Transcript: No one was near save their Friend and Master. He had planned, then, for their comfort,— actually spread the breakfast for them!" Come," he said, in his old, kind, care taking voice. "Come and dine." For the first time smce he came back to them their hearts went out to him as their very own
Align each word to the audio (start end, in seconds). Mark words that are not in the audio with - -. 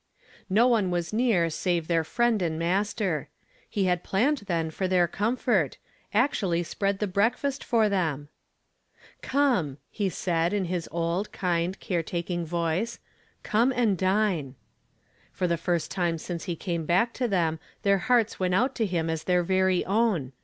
No 0.49 0.67
one 0.67 0.89
was 0.89 1.13
near 1.13 1.51
save 1.51 1.87
their 1.87 2.03
Friend 2.03 2.41
and 2.41 2.57
Master. 2.57 3.29
He 3.69 3.83
had 3.85 4.03
planned, 4.03 4.39
then, 4.47 4.71
for 4.71 4.87
their 4.87 5.07
comfort,— 5.07 5.77
actually 6.11 6.63
spread 6.63 6.97
the 6.97 7.05
breakfast 7.05 7.63
for 7.63 7.87
them!" 7.87 8.27
Come," 9.37 9.77
he 9.91 10.09
said, 10.09 10.53
in 10.53 10.65
his 10.65 10.89
old, 10.91 11.31
kind, 11.31 11.79
care 11.79 12.01
taking 12.01 12.47
voice. 12.47 12.97
"Come 13.43 13.71
and 13.71 13.95
dine." 13.95 14.55
For 15.31 15.45
the 15.45 15.55
first 15.55 15.91
time 15.91 16.17
smce 16.17 16.45
he 16.45 16.55
came 16.55 16.87
back 16.87 17.13
to 17.13 17.27
them 17.27 17.59
their 17.83 17.99
hearts 17.99 18.39
went 18.39 18.55
out 18.55 18.73
to 18.77 18.87
him 18.87 19.07
as 19.07 19.25
their 19.25 19.43
very 19.43 19.85
own 19.85 20.31